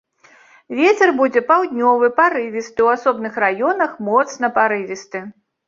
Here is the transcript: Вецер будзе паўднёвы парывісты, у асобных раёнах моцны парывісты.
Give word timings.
Вецер 0.79 1.09
будзе 1.19 1.43
паўднёвы 1.51 2.09
парывісты, 2.21 2.79
у 2.87 2.91
асобных 2.97 3.39
раёнах 3.47 3.95
моцны 4.11 4.53
парывісты. 4.59 5.25